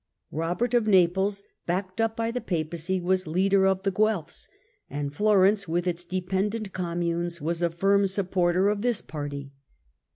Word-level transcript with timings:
Eobert 0.33 0.73
of 0.73 0.87
Naples 0.87 1.43
backed 1.67 2.01
up 2.01 2.15
by 2.15 2.31
the 2.31 2.41
Papacy 2.41 2.99
was 2.99 3.27
leader 3.27 3.67
of 3.67 3.83
the 3.83 3.91
Guelfs. 3.91 4.49
and 4.89 5.13
Florence 5.13 5.67
with 5.67 5.85
its 5.85 6.03
dependent 6.05 6.73
communes 6.73 7.39
was 7.39 7.61
a 7.61 7.69
firm 7.69 8.07
supporter 8.07 8.67
of 8.69 8.81
this 8.81 8.99
party. 8.99 9.51